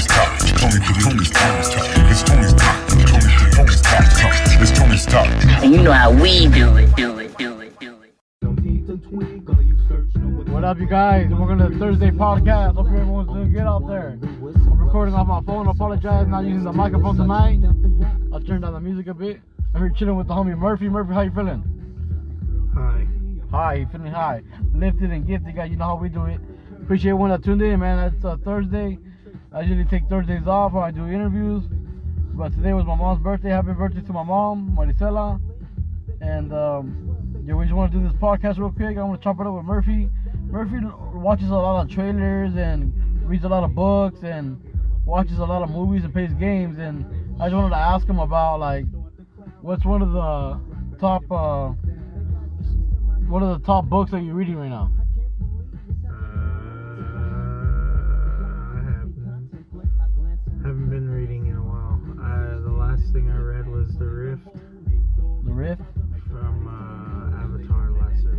[0.00, 0.38] Tony's talk.
[0.56, 1.84] Tony, Tony's Tony's talk.
[2.10, 2.88] It's Tony's talk.
[2.88, 3.04] Tony,
[3.52, 4.62] Tony's talk.
[4.62, 5.26] It's Tony's talk.
[5.62, 8.14] And you know how we do it, do it, do it, do it.
[10.48, 11.28] What up, you guys?
[11.30, 12.76] We're gonna the Thursday podcast.
[12.76, 14.18] Hope everyone's doing good out there.
[14.22, 15.68] I'm recording off my phone.
[15.68, 17.60] I apologize, not using the microphone tonight.
[18.32, 19.40] I'll turn down the music a bit.
[19.74, 20.88] I'm here chilling with the homie Murphy.
[20.88, 21.62] Murphy, how you feeling?
[22.74, 23.06] Hi.
[23.50, 24.42] Hi, you feeling high?
[24.74, 25.70] Lifted and gifted, guys.
[25.70, 26.40] You know how we do it.
[26.82, 28.12] Appreciate everyone that tuned in, man.
[28.12, 28.98] It's uh, Thursday.
[29.52, 31.64] I usually take Thursdays off when I do interviews.
[32.34, 33.48] But today was my mom's birthday.
[33.48, 35.40] Happy birthday to my mom, Maricela.
[36.20, 38.96] And um, yeah, we just want to do this podcast real quick.
[38.96, 40.08] I want to chop it up with Murphy.
[40.46, 40.76] Murphy
[41.14, 42.92] watches a lot of trailers and
[43.28, 44.56] reads a lot of books and
[45.04, 46.78] watches a lot of movies and plays games.
[46.78, 47.04] And
[47.40, 48.84] I just wanted to ask him about like
[49.62, 50.60] what's one of the
[51.00, 51.70] top uh,
[53.28, 54.92] what are the top books that you're reading right now?
[64.00, 64.42] The Rift
[65.44, 65.82] The Rift.
[66.30, 68.32] from uh, Avatar Lesser.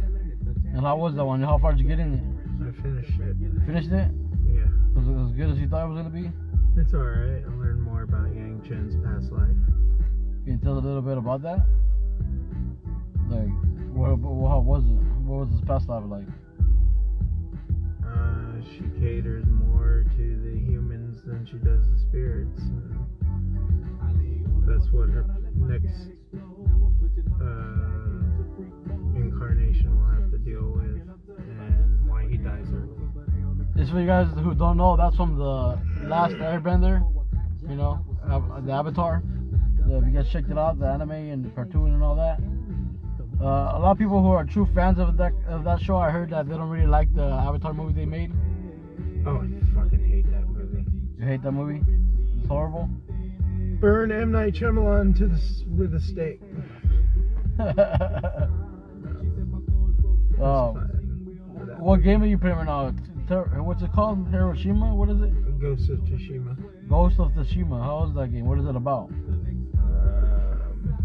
[0.74, 1.44] And how was that one?
[1.44, 2.24] How far did you get in it?
[2.68, 3.36] I finished it.
[3.68, 4.10] Finished it?
[4.50, 4.66] Yeah.
[4.96, 6.32] Was it as good as you thought it was gonna be?
[6.78, 7.44] It's alright.
[7.46, 9.50] I learned more about Yangchen's past life.
[10.46, 11.62] Can you tell a little bit about that?
[13.30, 13.54] Like,
[13.94, 14.98] what, what how was it?
[15.30, 16.26] What was his past life like?
[18.04, 22.62] Uh, she caters more to the humans than she does the spirits.
[24.02, 25.26] And that's what her
[25.56, 26.10] next
[27.42, 27.48] uh,
[29.16, 31.02] incarnation will have to deal with,
[31.38, 32.90] and why he dies early.
[33.78, 37.04] Just for you guys who don't know, that's from the last Airbender.
[37.68, 38.00] You know,
[38.66, 39.24] the Avatar.
[39.88, 42.40] The, if you guys checked it out, the anime and the cartoon and all that.
[43.42, 46.12] Uh, a lot of people who are true fans of that of that show, I
[46.12, 48.32] heard that they don't really like the Avatar movie they made.
[49.26, 50.86] Oh, I fucking hate that movie.
[51.18, 51.82] You hate that movie?
[52.38, 52.90] It's horrible.
[53.82, 55.42] Burn M Night Shyamalan to the
[55.76, 56.40] with a stake.
[60.40, 60.74] oh,
[61.80, 62.92] what game are you playing right now?
[63.64, 64.28] What's it called?
[64.28, 64.94] Hiroshima?
[64.94, 65.60] What is it?
[65.60, 66.56] Ghost of Tsushima.
[66.88, 67.84] Ghost of Tsushima.
[67.84, 68.46] How is that game?
[68.46, 69.10] What is it about?
[69.80, 70.96] Um,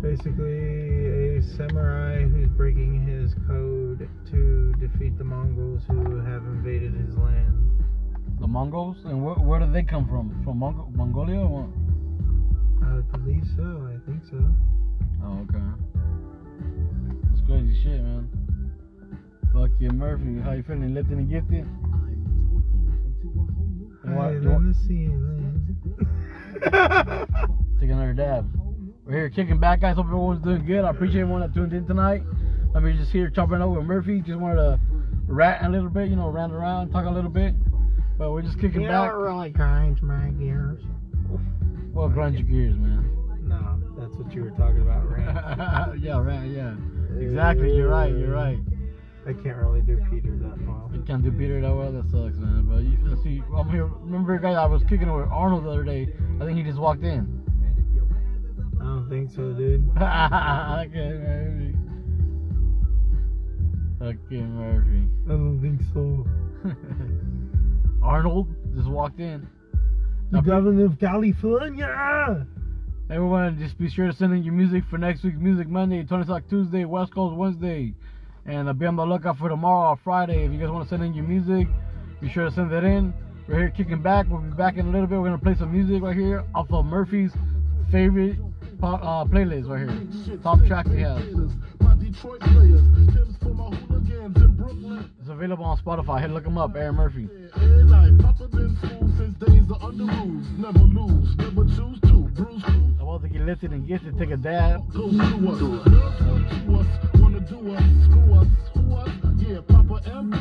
[0.00, 7.16] basically, a samurai who's breaking his code to defeat the Mongols who have invaded his
[7.16, 7.67] land.
[8.48, 8.96] The Mongols?
[9.04, 10.42] And where, where do they come from?
[10.42, 11.68] From Mong- Mongolia or what?
[12.88, 13.86] I believe so.
[13.92, 14.42] I think so.
[15.22, 15.60] Oh, okay.
[17.28, 18.26] That's crazy shit, man.
[19.52, 20.40] Fuck you, Murphy.
[20.40, 20.94] How you feeling?
[20.94, 21.66] Lifted and gifted?
[24.04, 25.76] Want- Higher you want- than the ceiling.
[27.78, 28.50] Take another dab.
[29.04, 29.96] We're here kicking back, guys.
[29.96, 30.86] Hope everyone's doing good.
[30.86, 32.22] I appreciate everyone that tuned in tonight.
[32.74, 34.22] I'm just here chopping up with Murphy.
[34.22, 34.80] Just wanted to
[35.26, 37.54] rat a little bit, you know, rant around, talk a little bit.
[38.18, 39.12] But we're just kicking you back.
[39.12, 40.82] know, it really grinds my gears.
[41.90, 43.10] Well, grind your gears, man.
[43.42, 46.00] No, that's what you were talking about, Rand.
[46.02, 46.76] yeah, right, yeah.
[47.18, 48.58] Exactly, you're right, you're right.
[49.26, 50.88] I can't really do Peter that well.
[50.94, 52.66] You can't do Peter that well, that sucks, man.
[52.70, 53.86] But you, let's see, I'm here.
[53.86, 56.06] Remember, guys, I was kicking it with Arnold the other day.
[56.40, 57.42] I think he just walked in.
[58.80, 59.90] I don't think so, dude.
[59.96, 61.74] okay, Murphy.
[64.00, 65.08] Okay, Murphy.
[65.26, 66.24] I don't think so.
[68.02, 69.48] Arnold just walked in.
[70.30, 72.46] The governor of California.
[73.10, 76.26] Everyone, just be sure to send in your music for next week's Music Monday, 20
[76.26, 77.94] Talk Tuesday, West Coast Wednesday.
[78.44, 80.44] And I'll be on the lookout for tomorrow Friday.
[80.44, 81.68] If you guys want to send in your music,
[82.20, 83.14] be sure to send that in.
[83.46, 84.26] We're here kicking back.
[84.28, 85.18] We'll be back in a little bit.
[85.18, 87.32] We're going to play some music right here off of Murphy's
[87.90, 88.36] favorite
[88.78, 90.38] po- uh, playlist right here.
[90.42, 91.22] Top track he has.
[95.38, 96.20] Available on Spotify.
[96.20, 97.28] Hey, look him up, Aaron Murphy.
[97.54, 100.46] Every night, Papa been school since days of under rules.
[100.58, 102.28] Never lose, never choose to.
[102.98, 104.18] I want to get lifted and gifted.
[104.18, 104.92] Take a dab.
[104.92, 105.60] goes to us.
[105.60, 109.10] Girls want to us, wanna do us, screw us, who us?
[109.38, 110.34] Yeah, Papa and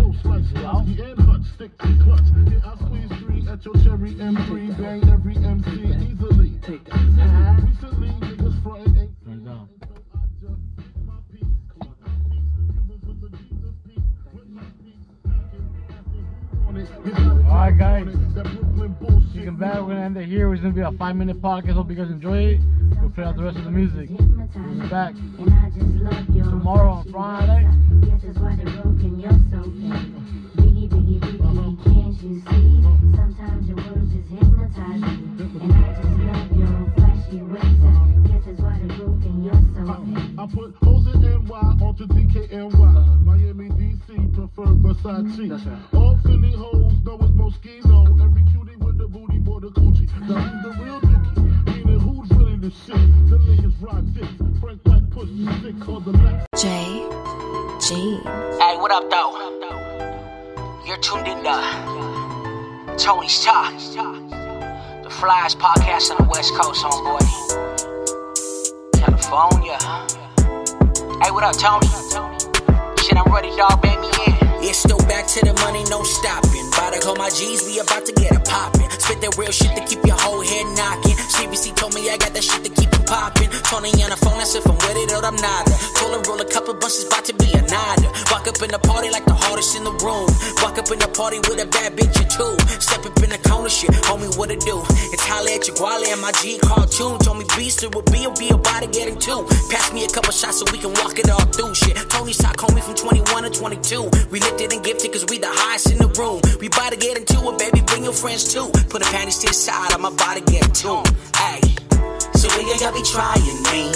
[0.00, 2.28] Close like Starsky and Hutch, stick to clutch.
[2.48, 5.31] Yeah, I squeeze three at your cherry M3, bang every
[17.04, 18.06] Alright guys.
[19.32, 19.74] Kicking back.
[19.74, 20.52] We're going to end it here.
[20.52, 21.74] It's going to be a five minute podcast.
[21.74, 22.60] Hope you guys enjoy it.
[23.00, 24.08] We'll play out the rest of the music.
[24.10, 25.14] We'll be back
[26.44, 27.66] tomorrow on Friday.
[28.06, 29.62] Guess that's why they're broken, you're so
[45.02, 45.36] side mm-hmm.
[45.36, 45.50] cheek.
[45.50, 45.94] That's right.
[45.94, 48.22] All Philly hoes know it's Moschino.
[48.22, 50.06] Every cutie with the booty, boy, the coochie.
[50.28, 51.66] Now he's the real dookie.
[51.66, 52.94] Meaning who's really the shit?
[53.28, 54.04] The niggas rock.
[54.60, 56.46] Frank White push the six on the left.
[56.56, 56.68] J.
[57.82, 58.20] G.
[58.62, 59.34] Hey, what up, though?
[60.86, 63.72] You're tuned in to Tony's Talk.
[65.02, 67.26] The flyest podcast on the West Coast, homeboy.
[68.94, 69.78] California.
[71.22, 71.88] Hey, what up, Tony?
[73.02, 73.91] Shit, I'm ready, dog
[75.32, 76.41] to the money, no stopping.
[77.02, 78.86] About to call my G's, we about to get it poppin'.
[79.02, 81.18] Spit that real shit to keep your whole head knocking.
[81.34, 83.50] CBC told me I got that shit to keep it poppin'.
[83.66, 85.66] Tony on the phone, that's if I'm with it or I'm not.
[85.98, 88.06] Told him roll a couple bunches, about to be a nada.
[88.30, 90.30] Walk up in the party like the hardest in the room.
[90.62, 92.54] Walk up in the party with a bad bitch or two.
[92.78, 94.78] Step up in the corner, shit, homie, what it do?
[95.10, 97.18] It's holla at guale and my G cartoon.
[97.18, 99.42] Told me beast it would be, be about to getting two.
[99.74, 101.98] Pass me a couple shots so we can walk it all through shit.
[102.06, 104.30] Tony's talk, homie, from 21 to 22.
[104.30, 106.38] We lifted and gifted cause we the highest in the room.
[106.62, 108.68] We about to get into it, baby, bring your friends too.
[108.90, 111.08] Put the panties to the side, I'm about to get tuned.
[111.36, 111.60] Hey,
[112.36, 113.40] so when y'all be trying
[113.72, 113.88] me?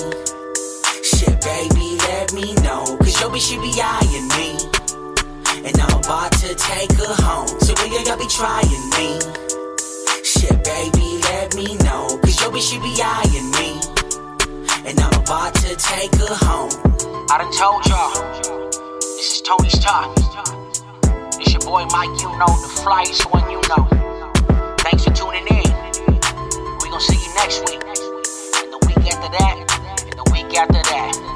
[1.05, 2.97] Shit, baby, let me know.
[2.97, 4.57] Cause your bitch, she be eyeing me.
[5.69, 7.49] And I'm about to take her home.
[7.61, 8.65] So when y'all be trying
[8.97, 9.21] me?
[10.25, 12.17] Shit, baby, let me know.
[12.25, 13.77] Cause your bitch, she be eyeing me.
[14.89, 16.73] And I'm about to take her home.
[17.29, 18.17] I done told y'all.
[19.01, 20.56] This is Tony's Talk
[21.67, 23.89] boy Mike, you know, the flyest when you know.
[24.79, 25.67] Thanks for tuning in.
[26.79, 30.81] We're gonna see you next week, and the week after that, and the week after
[30.81, 31.36] that.